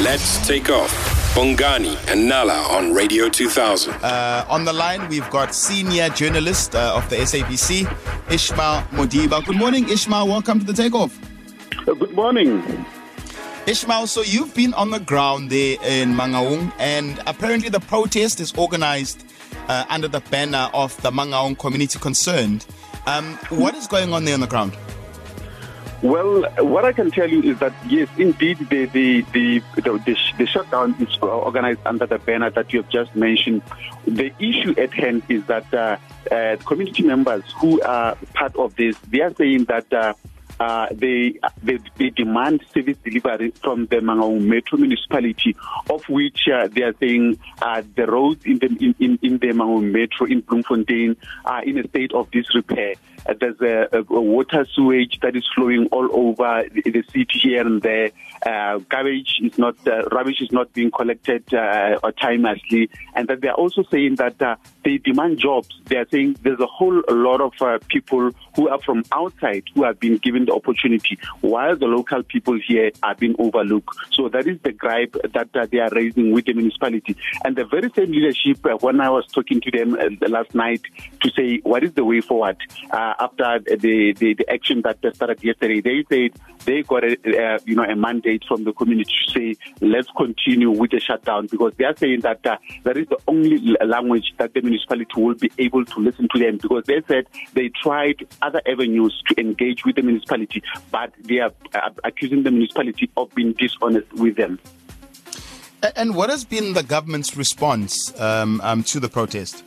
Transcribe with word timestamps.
Let's 0.00 0.46
take 0.46 0.70
off. 0.70 0.92
Bongani 1.34 1.96
and 2.06 2.28
Nala 2.28 2.62
on 2.70 2.94
Radio 2.94 3.28
2000. 3.28 3.92
Uh, 3.94 4.46
on 4.48 4.64
the 4.64 4.72
line, 4.72 5.08
we've 5.08 5.28
got 5.30 5.52
senior 5.52 6.08
journalist 6.10 6.76
uh, 6.76 6.94
of 6.94 7.10
the 7.10 7.16
SABC, 7.16 7.82
Ishmael 8.30 8.82
Modiba. 8.92 9.44
Good 9.44 9.56
morning, 9.56 9.88
Ishmael. 9.88 10.28
Welcome 10.28 10.60
to 10.60 10.64
the 10.64 10.72
takeoff. 10.72 11.18
Uh, 11.88 11.94
good 11.94 12.12
morning. 12.12 12.62
Ishmael, 13.66 14.06
so 14.06 14.22
you've 14.22 14.54
been 14.54 14.72
on 14.74 14.90
the 14.90 15.00
ground 15.00 15.50
there 15.50 15.76
in 15.82 16.14
Mangaung, 16.14 16.72
and 16.78 17.20
apparently 17.26 17.68
the 17.68 17.80
protest 17.80 18.38
is 18.38 18.52
organized 18.52 19.24
uh, 19.66 19.84
under 19.88 20.06
the 20.06 20.20
banner 20.30 20.70
of 20.74 20.96
the 21.02 21.10
Mangaung 21.10 21.58
Community 21.58 21.98
Concerned. 21.98 22.66
Um, 23.08 23.34
what 23.48 23.74
is 23.74 23.88
going 23.88 24.12
on 24.12 24.24
there 24.24 24.34
on 24.34 24.40
the 24.40 24.46
ground? 24.46 24.76
Well, 26.00 26.48
what 26.58 26.84
I 26.84 26.92
can 26.92 27.10
tell 27.10 27.28
you 27.28 27.42
is 27.42 27.58
that 27.58 27.72
yes, 27.88 28.08
indeed, 28.16 28.58
the 28.70 28.86
the 28.86 29.22
the 29.32 29.62
the, 29.74 30.16
the, 30.38 30.46
shutdown 30.46 30.94
is 31.00 31.18
organized 31.20 31.80
under 31.84 32.06
the 32.06 32.18
banner 32.20 32.50
that 32.50 32.72
you 32.72 32.82
have 32.82 32.90
just 32.90 33.16
mentioned. 33.16 33.62
The 34.06 34.32
issue 34.38 34.74
at 34.78 34.94
hand 34.94 35.24
is 35.28 35.44
that 35.46 35.74
uh, 35.74 35.96
uh, 36.30 36.56
community 36.58 37.02
members 37.02 37.42
who 37.60 37.82
are 37.82 38.16
part 38.32 38.54
of 38.54 38.76
this, 38.76 38.96
they 39.10 39.22
are 39.22 39.34
saying 39.34 39.64
that. 39.64 39.92
Uh, 39.92 40.14
uh, 40.60 40.88
they, 40.90 41.38
they, 41.62 41.78
they 41.98 42.10
demand 42.10 42.60
service 42.74 42.96
delivery 43.04 43.52
from 43.62 43.86
the 43.86 43.96
Mangaung 43.96 44.40
Metro 44.40 44.76
municipality, 44.76 45.54
of 45.88 46.02
which 46.08 46.48
uh, 46.52 46.66
they 46.66 46.82
are 46.82 46.94
saying 46.98 47.38
uh, 47.62 47.80
the 47.94 48.06
roads 48.06 48.44
in 48.44 48.58
the 48.58 48.66
in, 48.66 48.94
in, 48.98 49.18
in 49.22 49.38
the 49.38 49.48
Mangaung 49.48 49.92
Metro 49.92 50.26
in 50.26 50.40
Bloemfontein 50.40 51.16
are 51.44 51.62
in 51.62 51.78
a 51.78 51.86
state 51.88 52.12
of 52.12 52.28
disrepair. 52.32 52.94
Uh, 53.26 53.34
there's 53.40 53.60
a, 53.60 53.98
a, 53.98 54.02
water 54.02 54.66
sewage 54.74 55.18
that 55.20 55.36
is 55.36 55.46
flowing 55.54 55.86
all 55.86 56.08
over 56.12 56.64
the, 56.72 56.82
the 56.90 57.02
city 57.10 57.38
here 57.40 57.66
and 57.66 57.82
there. 57.82 58.10
Uh, 58.44 58.78
garbage 58.88 59.38
is 59.42 59.58
not, 59.58 59.76
uh, 59.86 60.02
rubbish 60.12 60.40
is 60.40 60.52
not 60.52 60.72
being 60.72 60.90
collected 60.90 61.42
uh, 61.52 61.98
autonomously, 62.02 62.88
and 63.14 63.28
that 63.28 63.40
they 63.40 63.48
are 63.48 63.54
also 63.54 63.82
saying 63.90 64.14
that 64.16 64.40
uh, 64.40 64.56
they 64.84 64.98
demand 64.98 65.38
jobs. 65.38 65.68
They 65.86 65.96
are 65.96 66.06
saying 66.10 66.36
there's 66.42 66.60
a 66.60 66.66
whole 66.66 67.02
lot 67.08 67.40
of 67.40 67.52
uh, 67.60 67.78
people 67.88 68.30
who 68.54 68.68
are 68.68 68.80
from 68.80 69.02
outside 69.12 69.64
who 69.74 69.84
have 69.84 69.98
been 69.98 70.18
given 70.18 70.44
the 70.44 70.54
opportunity, 70.54 71.18
while 71.40 71.76
the 71.76 71.86
local 71.86 72.22
people 72.22 72.58
here 72.66 72.90
are 73.02 73.14
being 73.14 73.34
overlooked. 73.38 73.96
So 74.12 74.28
that 74.28 74.46
is 74.46 74.58
the 74.62 74.72
gripe 74.72 75.16
that 75.32 75.48
uh, 75.54 75.66
they 75.66 75.78
are 75.78 75.90
raising 75.90 76.32
with 76.32 76.46
the 76.46 76.54
municipality. 76.54 77.16
And 77.44 77.56
the 77.56 77.64
very 77.64 77.90
same 77.94 78.12
leadership, 78.12 78.64
when 78.80 79.00
I 79.00 79.10
was 79.10 79.26
talking 79.26 79.60
to 79.60 79.70
them 79.70 79.96
last 80.20 80.54
night 80.54 80.82
to 81.22 81.30
say 81.30 81.58
what 81.62 81.82
is 81.84 81.92
the 81.94 82.04
way 82.04 82.20
forward 82.20 82.56
uh, 82.90 83.07
after 83.18 83.58
the, 83.60 84.14
the, 84.18 84.34
the 84.34 84.48
action 84.52 84.82
that 84.82 84.98
started 85.14 85.42
yesterday, 85.42 85.80
they 85.80 86.04
said 86.08 86.40
they 86.64 86.82
got 86.82 87.04
a, 87.04 87.12
uh, 87.12 87.58
you 87.64 87.74
know 87.74 87.84
a 87.84 87.96
mandate 87.96 88.44
from 88.46 88.64
the 88.64 88.72
community 88.72 89.12
to 89.26 89.32
say 89.32 89.56
let's 89.80 90.08
continue 90.16 90.70
with 90.70 90.90
the 90.90 91.00
shutdown 91.00 91.46
because 91.46 91.72
they 91.76 91.84
are 91.84 91.96
saying 91.96 92.20
that 92.20 92.44
uh, 92.46 92.56
that 92.84 92.96
is 92.96 93.06
the 93.08 93.18
only 93.26 93.76
language 93.86 94.34
that 94.38 94.52
the 94.54 94.60
municipality 94.60 95.20
will 95.20 95.34
be 95.34 95.50
able 95.58 95.84
to 95.84 96.00
listen 96.00 96.28
to 96.32 96.38
them 96.38 96.58
because 96.58 96.84
they 96.86 97.02
said 97.06 97.26
they 97.54 97.68
tried 97.82 98.26
other 98.42 98.60
avenues 98.66 99.22
to 99.28 99.40
engage 99.40 99.84
with 99.84 99.96
the 99.96 100.02
municipality, 100.02 100.62
but 100.90 101.12
they 101.24 101.38
are 101.38 101.52
uh, 101.74 101.90
accusing 102.04 102.42
the 102.42 102.50
municipality 102.50 103.10
of 103.16 103.34
being 103.34 103.52
dishonest 103.52 104.12
with 104.14 104.36
them. 104.36 104.58
And 105.94 106.16
what 106.16 106.28
has 106.28 106.44
been 106.44 106.72
the 106.72 106.82
government's 106.82 107.36
response 107.36 108.18
um, 108.20 108.60
um, 108.62 108.82
to 108.84 108.98
the 108.98 109.08
protest? 109.08 109.62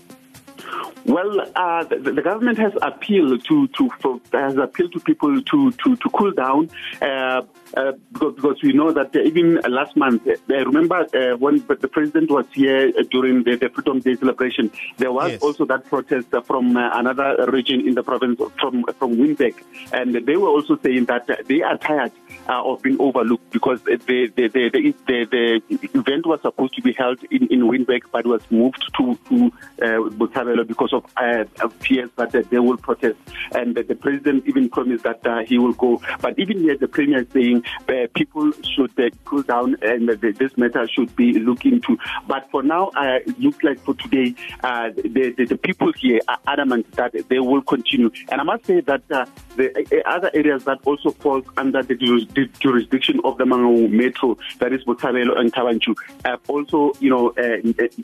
Well, 1.05 1.41
uh, 1.55 1.83
the, 1.85 1.97
the, 1.97 2.21
government 2.21 2.57
has 2.59 2.73
appealed 2.81 3.43
to, 3.45 3.67
to 3.67 3.89
for, 3.99 4.19
has 4.33 4.55
appealed 4.57 4.93
to 4.93 4.99
people 4.99 5.41
to 5.41 5.71
to, 5.71 5.95
to 5.95 6.09
cool 6.09 6.31
down. 6.31 6.69
Uh, 7.01 7.41
uh, 7.75 7.93
because, 8.11 8.35
because 8.35 8.61
we 8.63 8.73
know 8.73 8.91
that 8.91 9.15
even 9.15 9.55
last 9.69 9.95
month, 9.95 10.27
uh, 10.27 10.35
remember 10.49 11.07
uh, 11.15 11.37
when 11.37 11.65
the 11.67 11.87
president 11.87 12.29
was 12.29 12.45
here 12.53 12.91
during 13.09 13.43
the, 13.43 13.55
the 13.55 13.69
Freedom 13.69 13.99
Day 13.99 14.15
celebration, 14.15 14.69
there 14.97 15.11
was 15.11 15.31
yes. 15.31 15.41
also 15.41 15.65
that 15.65 15.85
protest 15.85 16.27
from 16.45 16.75
another 16.75 17.45
region 17.49 17.87
in 17.87 17.95
the 17.95 18.03
province 18.03 18.39
from 18.59 18.83
from 18.99 19.15
Witsieshoek, 19.15 19.55
and 19.93 20.13
they 20.13 20.35
were 20.35 20.49
also 20.49 20.77
saying 20.83 21.05
that 21.05 21.27
they 21.47 21.61
are 21.61 21.77
tired 21.77 22.11
uh, 22.49 22.61
of 22.63 22.81
being 22.81 22.99
overlooked 22.99 23.49
because 23.51 23.81
the 23.83 23.95
the, 23.95 24.27
the 24.35 24.93
the, 25.07 25.25
the, 25.31 25.61
event 25.93 26.25
was 26.25 26.41
supposed 26.41 26.73
to 26.75 26.81
be 26.81 26.93
held 26.93 27.23
in, 27.31 27.47
in 27.47 27.61
Witsieshoek 27.61 28.03
but 28.11 28.25
was 28.25 28.41
moved 28.51 28.83
to, 28.97 29.17
to 29.29 29.51
uh, 29.81 30.63
because 30.63 30.90
of 30.93 31.05
uh, 31.17 31.45
fears 31.79 32.09
that 32.17 32.31
they 32.31 32.59
will 32.59 32.77
protest. 32.77 33.17
And 33.53 33.75
the 33.75 33.95
president 33.95 34.47
even 34.47 34.69
promised 34.69 35.03
that 35.03 35.25
uh, 35.25 35.43
he 35.45 35.57
will 35.57 35.73
go. 35.73 36.01
But 36.21 36.37
even 36.39 36.59
here, 36.59 36.77
the 36.77 36.87
premier 36.87 37.21
is 37.21 37.27
saying 37.33 37.63
uh, 37.87 38.07
people 38.15 38.51
should 38.75 38.97
uh, 38.99 39.09
cool 39.25 39.43
down 39.43 39.77
and 39.81 40.09
this 40.09 40.57
matter 40.57 40.87
should 40.87 41.15
be 41.15 41.33
looked 41.33 41.65
into. 41.65 41.97
But 42.27 42.49
for 42.51 42.63
now, 42.63 42.89
uh, 42.95 43.19
it 43.25 43.39
looks 43.39 43.63
like 43.63 43.79
for 43.79 43.93
today, 43.95 44.35
uh, 44.63 44.89
the, 44.95 45.33
the, 45.37 45.45
the, 45.45 45.57
people 45.57 45.91
here 45.93 46.19
are 46.27 46.39
adamant 46.47 46.91
that 46.93 47.13
they 47.29 47.39
will 47.39 47.61
continue. 47.61 48.09
And 48.29 48.41
I 48.41 48.43
must 48.43 48.65
say 48.65 48.81
that 48.81 49.03
uh, 49.11 49.25
the 49.55 50.03
other 50.05 50.31
areas 50.33 50.63
that 50.65 50.79
also 50.85 51.11
fall 51.11 51.41
under 51.57 51.83
the 51.83 51.95
the 51.95 52.49
jurisdiction 52.59 53.19
of 53.23 53.37
the 53.37 53.43
Mangaung 53.43 53.91
Metro, 53.91 54.37
that 54.59 54.73
is 54.73 54.83
Botshabelo 54.83 55.37
and 55.37 55.53
Thaba 55.53 55.71
have 56.25 56.39
also, 56.47 56.93
you 56.99 57.09
know, 57.09 57.29
uh, 57.37 57.57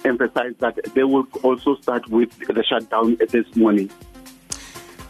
emphasized 0.06 0.60
that 0.60 0.78
they 0.94 1.04
will 1.04 1.28
also 1.44 1.76
start 1.76 2.08
with 2.10 2.38
the 2.48 2.64
this 2.80 3.56
morning. 3.56 3.90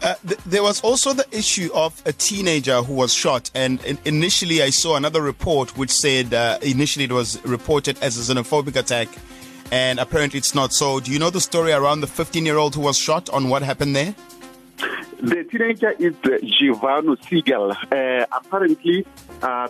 Uh, 0.00 0.14
th- 0.26 0.38
there 0.46 0.62
was 0.62 0.80
also 0.82 1.12
the 1.12 1.26
issue 1.36 1.70
of 1.74 2.00
a 2.06 2.12
teenager 2.12 2.82
who 2.82 2.94
was 2.94 3.12
shot, 3.12 3.50
and 3.54 3.84
in- 3.84 3.98
initially 4.04 4.62
I 4.62 4.70
saw 4.70 4.96
another 4.96 5.20
report 5.20 5.76
which 5.76 5.90
said 5.90 6.32
uh, 6.32 6.58
initially 6.62 7.06
it 7.06 7.12
was 7.12 7.44
reported 7.44 7.98
as 8.00 8.16
a 8.16 8.34
xenophobic 8.34 8.76
attack, 8.76 9.08
and 9.72 9.98
apparently 9.98 10.38
it's 10.38 10.54
not. 10.54 10.72
So, 10.72 11.00
do 11.00 11.10
you 11.10 11.18
know 11.18 11.30
the 11.30 11.40
story 11.40 11.72
around 11.72 12.00
the 12.00 12.06
15 12.06 12.46
year 12.46 12.58
old 12.58 12.76
who 12.76 12.82
was 12.82 12.96
shot 12.96 13.28
on 13.30 13.48
what 13.48 13.62
happened 13.62 13.96
there? 13.96 14.14
The 15.20 15.42
teenager 15.50 15.90
is 15.90 16.14
uh, 16.24 16.38
Givano 16.42 17.20
Siegel. 17.28 17.72
Uh, 17.72 18.24
apparently, 18.30 19.04
uh, 19.42 19.68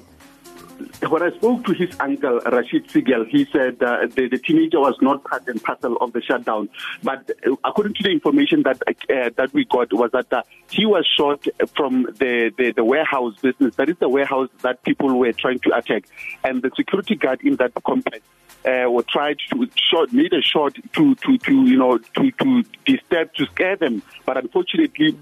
when 1.08 1.22
I 1.22 1.30
spoke 1.36 1.64
to 1.64 1.72
his 1.72 1.94
uncle, 2.00 2.40
Rashid 2.40 2.90
Siegel, 2.90 3.24
he 3.24 3.44
said 3.46 3.82
uh, 3.82 4.06
the, 4.06 4.28
the, 4.28 4.38
teenager 4.38 4.80
was 4.80 4.96
not 5.00 5.24
part 5.24 5.46
and 5.48 5.62
parcel 5.62 5.96
of 5.96 6.12
the 6.12 6.22
shutdown. 6.22 6.68
But 7.02 7.30
uh, 7.46 7.56
according 7.64 7.94
to 7.94 8.02
the 8.02 8.10
information 8.10 8.62
that 8.62 8.82
uh, 8.86 9.30
that 9.36 9.52
we 9.52 9.64
got, 9.64 9.92
was 9.92 10.10
that 10.12 10.32
uh, 10.32 10.42
he 10.70 10.86
was 10.86 11.06
shot 11.06 11.46
from 11.76 12.04
the, 12.18 12.52
the, 12.56 12.72
the, 12.72 12.84
warehouse 12.84 13.36
business. 13.40 13.74
That 13.76 13.88
is 13.88 13.96
the 13.98 14.08
warehouse 14.08 14.48
that 14.62 14.82
people 14.82 15.18
were 15.18 15.32
trying 15.32 15.58
to 15.60 15.76
attack. 15.76 16.04
And 16.44 16.62
the 16.62 16.70
security 16.76 17.16
guard 17.16 17.40
in 17.42 17.56
that 17.56 17.72
complex 17.84 18.24
uh, 18.64 18.90
were 18.90 19.02
tried 19.02 19.38
to 19.50 19.68
shot, 19.76 20.12
made 20.12 20.32
a 20.32 20.42
shot 20.42 20.74
to, 20.74 21.14
to, 21.14 21.38
to 21.38 21.52
you 21.52 21.76
know, 21.76 21.98
to, 21.98 22.30
to 22.30 22.64
disturb, 22.84 23.34
to 23.34 23.46
scare 23.46 23.76
them. 23.76 24.02
But 24.26 24.36
unfortunately, 24.36 25.16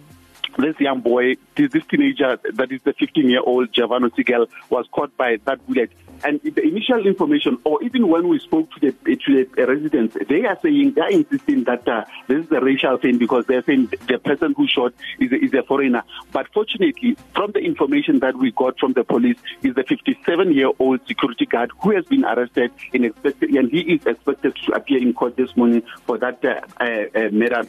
this 0.59 0.79
young 0.81 1.01
boy, 1.01 1.37
this, 1.55 1.71
teenager 1.89 2.39
that 2.55 2.73
is 2.73 2.81
the 2.83 2.93
15 2.95 3.29
year 3.29 3.41
old 3.41 3.73
Javano 3.73 4.15
Siegel, 4.15 4.47
was 4.71 4.87
caught 4.93 5.17
by 5.17 5.39
that 5.45 5.67
bullet. 5.67 5.91
And 6.25 6.41
the 6.43 6.63
initial 6.63 7.07
information, 7.07 7.59
or 7.65 7.83
even 7.83 8.09
when 8.09 8.29
we 8.29 8.39
spoke 8.39 8.71
to 8.73 8.81
the, 8.81 9.17
to 9.17 9.47
the 9.55 9.67
residents, 9.67 10.17
they 10.29 10.47
are 10.47 10.59
saying, 10.63 10.95
they 10.95 11.03
are 11.03 11.11
insisting 11.11 11.65
that 11.65 11.87
uh, 11.87 12.05
this 12.27 12.47
is 12.47 12.51
a 12.53 12.61
racial 12.61 12.97
thing 12.97 13.19
because 13.19 13.45
they're 13.47 13.63
saying 13.63 13.93
the 14.09 14.19
person 14.19 14.55
who 14.57 14.67
shot 14.67 14.95
is 15.19 15.31
a, 15.33 15.37
is 15.37 15.53
a 15.53 15.63
foreigner. 15.63 16.03
But 16.33 16.49
fortunately, 16.55 17.17
from 17.35 17.53
the 17.53 17.61
information 17.61 18.21
that 18.21 18.37
we 18.37 18.51
got 18.53 18.79
from 18.79 18.95
the 18.95 19.05
police, 19.05 19.37
is 19.63 19.75
the 19.75 19.85
57 19.85 20.53
year 20.53 20.71
old 20.79 21.07
security 21.07 21.45
guard 21.45 21.71
who 21.81 21.95
has 21.95 22.05
been 22.07 22.25
arrested 22.25 22.71
in 22.93 23.05
expected, 23.05 23.51
and 23.51 23.71
he 23.71 23.81
is 23.81 24.07
expected 24.07 24.57
to 24.65 24.73
appear 24.73 24.99
in 24.99 25.13
court 25.13 25.37
this 25.37 25.55
morning 25.57 25.83
for 26.07 26.17
that 26.19 26.43
uh, 26.45 26.61
uh, 26.81 27.29
matter, 27.31 27.63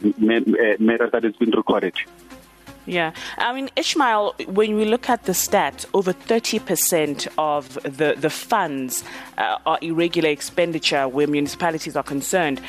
matter 0.78 1.10
that 1.10 1.22
has 1.22 1.36
been 1.36 1.50
recorded. 1.50 1.94
Yeah. 2.88 3.12
I 3.36 3.52
mean, 3.52 3.68
Ishmael, 3.76 4.34
when 4.46 4.74
we 4.76 4.86
look 4.86 5.10
at 5.10 5.24
the 5.24 5.32
stats, 5.32 5.84
over 5.92 6.14
30% 6.14 7.28
of 7.36 7.74
the, 7.82 8.14
the 8.16 8.30
funds 8.30 9.04
uh, 9.36 9.58
are 9.66 9.78
irregular 9.82 10.30
expenditure 10.30 11.06
where 11.06 11.26
municipalities 11.26 11.96
are 11.96 12.02
concerned. 12.02 12.62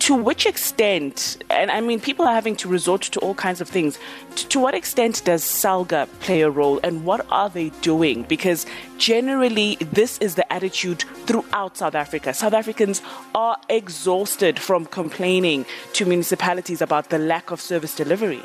To 0.00 0.14
which 0.14 0.46
extent, 0.46 1.42
and 1.50 1.70
I 1.70 1.82
mean, 1.82 2.00
people 2.00 2.26
are 2.26 2.32
having 2.32 2.56
to 2.56 2.68
resort 2.68 3.02
to 3.02 3.20
all 3.20 3.34
kinds 3.34 3.60
of 3.60 3.68
things. 3.68 3.98
To, 4.36 4.48
to 4.48 4.60
what 4.60 4.74
extent 4.74 5.22
does 5.26 5.42
SALGA 5.42 6.08
play 6.20 6.40
a 6.40 6.48
role 6.48 6.80
and 6.82 7.04
what 7.04 7.26
are 7.30 7.50
they 7.50 7.68
doing? 7.82 8.22
Because 8.22 8.64
generally, 8.96 9.76
this 9.92 10.16
is 10.18 10.36
the 10.36 10.50
attitude 10.50 11.04
throughout 11.26 11.76
South 11.76 11.94
Africa. 11.94 12.32
South 12.32 12.54
Africans 12.54 13.02
are 13.34 13.58
exhausted 13.68 14.58
from 14.58 14.86
complaining 14.86 15.66
to 15.94 16.06
municipalities 16.06 16.80
about 16.80 17.10
the 17.10 17.18
lack 17.18 17.50
of 17.50 17.60
service 17.60 17.94
delivery. 17.94 18.42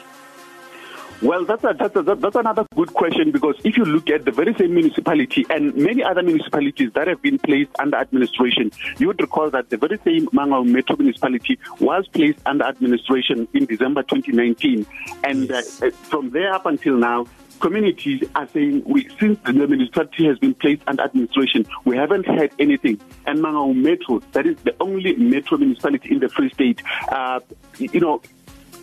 Well, 1.22 1.46
that's, 1.46 1.64
a, 1.64 1.76
that's, 1.78 1.96
a, 1.96 2.02
that's 2.02 2.36
another 2.36 2.66
good 2.76 2.94
question 2.94 3.32
because 3.32 3.56
if 3.64 3.78
you 3.78 3.86
look 3.86 4.10
at 4.10 4.26
the 4.26 4.32
very 4.32 4.56
same 4.56 4.74
municipality 4.74 5.46
and 5.52 5.76
many 5.76 6.04
other 6.04 6.24
municipalities 6.24 6.92
that 6.94 7.08
have 7.08 7.22
been 7.22 7.38
placed 7.38 7.70
under 7.78 7.98
administration, 7.98 8.72
you 8.98 9.08
would 9.08 9.22
recall 9.22 9.52
that 9.52 9.70
the 9.70 9.78
very 9.78 10.00
same 10.04 10.28
Mangaung 10.30 10.70
Metro 10.70 10.96
municipality 10.98 11.60
was 11.80 12.08
placed 12.08 12.40
under 12.48 12.66
administration 12.66 13.48
in 13.54 13.66
December 13.66 14.02
2019. 14.02 14.86
And 15.24 15.52
uh, 15.52 15.62
from 16.10 16.32
there 16.32 16.54
up 16.54 16.66
until 16.66 16.98
now, 16.98 17.28
communities 17.60 18.24
are 18.34 18.48
saying 18.48 18.82
we, 18.86 19.08
since 19.20 19.40
the 19.46 19.54
municipality 19.54 20.26
has 20.26 20.40
been 20.40 20.56
placed 20.56 20.82
under 20.88 21.04
administration, 21.04 21.68
we 21.86 21.96
haven't 21.96 22.26
had 22.26 22.52
anything. 22.58 23.00
And 23.28 23.40
Mangaung 23.40 23.76
Metro, 23.76 24.20
that 24.32 24.48
is 24.48 24.58
the 24.64 24.76
only 24.80 25.16
metro 25.16 25.60
municipality 25.60 26.12
in 26.12 26.20
the 26.20 26.30
Free 26.30 26.50
State, 26.50 26.82
uh, 27.10 27.40
you 27.78 28.00
know, 28.00 28.22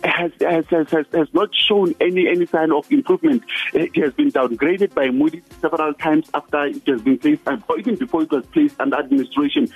has, 0.09 0.31
has, 0.41 0.65
has, 0.69 1.05
has 1.13 1.27
not 1.33 1.49
shown 1.53 1.95
any, 1.99 2.27
any 2.27 2.45
sign 2.45 2.71
of 2.71 2.91
improvement. 2.91 3.43
It 3.73 3.95
has 3.97 4.13
been 4.13 4.31
downgraded 4.31 4.93
by 4.93 5.09
Moody's 5.09 5.43
several 5.61 5.93
times 5.93 6.29
after 6.33 6.65
it 6.65 6.85
has 6.87 7.01
been 7.01 7.17
placed, 7.17 7.41
or 7.47 7.79
even 7.79 7.95
before 7.95 8.23
it 8.23 8.31
was 8.31 8.45
placed 8.47 8.79
under 8.79 8.97
administration. 8.97 9.67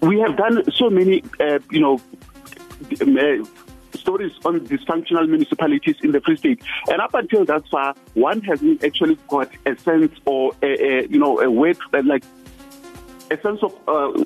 We 0.00 0.20
have 0.20 0.36
done 0.36 0.70
so 0.72 0.90
many, 0.90 1.22
uh, 1.40 1.58
you 1.70 1.80
know, 1.80 2.00
uh, 3.00 3.44
stories 3.94 4.32
on 4.44 4.60
dysfunctional 4.60 5.28
municipalities 5.28 5.96
in 6.02 6.12
the 6.12 6.20
Free 6.20 6.36
State. 6.36 6.62
And 6.88 7.00
up 7.00 7.14
until 7.14 7.44
that 7.46 7.66
far, 7.68 7.94
one 8.14 8.40
hasn't 8.42 8.84
actually 8.84 9.18
got 9.28 9.50
a 9.66 9.76
sense 9.78 10.12
or 10.24 10.52
a, 10.62 10.66
a 10.66 11.08
you 11.08 11.18
know 11.18 11.40
a 11.40 11.50
way 11.50 11.72
to, 11.72 12.02
like 12.02 12.24
a 13.30 13.40
sense 13.40 13.62
of 13.62 13.74
uh, 13.88 14.24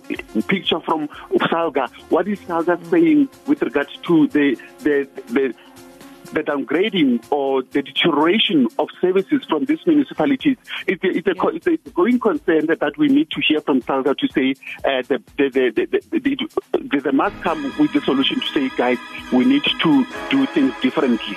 picture 0.49 0.81
from 0.81 1.09
SALGA. 1.51 1.91
What 2.11 2.29
is 2.29 2.39
SALGA 2.41 2.91
saying 2.91 3.29
with 3.47 3.63
regards 3.63 3.97
to 4.05 4.27
the 4.29 4.57
the 4.81 5.09
the 5.29 5.55
the 6.33 6.41
downgrading 6.41 7.23
or 7.31 7.63
the 7.63 7.83
deterioration 7.83 8.67
of 8.79 8.89
services 9.01 9.45
from 9.49 9.67
these 9.67 9.81
municipalities. 9.87 10.57
It's 10.87 11.05
a, 11.05 11.09
it's 11.09 11.29
a, 11.29 11.49
it's 11.49 11.87
a 11.87 11.91
growing 11.91 12.19
concern 12.19 12.67
that, 12.67 12.81
that 12.81 12.97
we 12.97 13.09
need 13.09 13.31
to 13.33 13.43
hear 13.47 13.61
from 13.61 13.83
SALGA 13.83 14.17
to 14.17 14.29
say 14.29 14.55
uh, 14.79 15.03
the, 15.03 15.23
the, 15.37 15.51
the, 15.51 16.81
the, 16.81 17.01
the, 17.01 17.13
must 17.13 17.39
come 17.43 17.63
with 17.79 17.93
the 17.93 18.01
solution 18.01 18.41
to 18.41 18.47
say, 18.47 18.71
guys, 18.77 18.99
we 19.31 19.45
need 19.45 19.65
to 19.65 20.07
do 20.31 20.47
things 20.47 20.73
differently. 20.81 21.37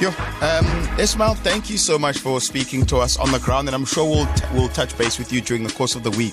Yo, 0.00 0.08
um, 0.40 0.98
Ismail, 0.98 1.34
thank 1.34 1.68
you 1.68 1.76
so 1.76 1.98
much 1.98 2.16
for 2.16 2.40
speaking 2.40 2.86
to 2.86 2.96
us 2.96 3.18
on 3.18 3.30
the 3.32 3.38
ground, 3.38 3.68
and 3.68 3.74
I'm 3.74 3.84
sure 3.84 4.08
we'll 4.08 4.32
t- 4.34 4.44
we'll 4.54 4.70
touch 4.70 4.96
base 4.96 5.18
with 5.18 5.30
you 5.30 5.42
during 5.42 5.62
the 5.62 5.72
course 5.72 5.94
of 5.94 6.02
the 6.02 6.10
week, 6.12 6.32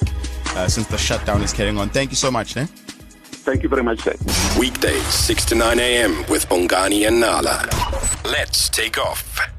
uh, 0.55 0.69
since 0.69 0.87
the 0.87 0.97
shutdown 0.97 1.41
is 1.41 1.51
carrying 1.51 1.77
on. 1.77 1.89
Thank 1.89 2.09
you 2.11 2.15
so 2.15 2.31
much, 2.31 2.55
ne? 2.55 2.65
Thank 2.65 3.63
you 3.63 3.69
very 3.69 3.83
much, 3.83 3.99
sir. 4.03 4.15
Weekdays, 4.57 5.03
6 5.05 5.45
to 5.45 5.55
9 5.55 5.79
a.m. 5.79 6.23
with 6.29 6.47
Bongani 6.47 7.07
and 7.07 7.19
Nala. 7.19 7.67
Let's 8.23 8.69
take 8.69 8.97
off. 8.97 9.56